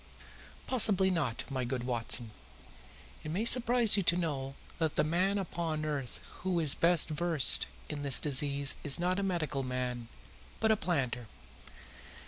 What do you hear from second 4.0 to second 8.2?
to know that the man upon earth who is best versed in this